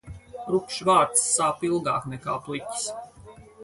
[0.53, 2.93] Rupjš vārds sāp ilgāk nekā pliķis.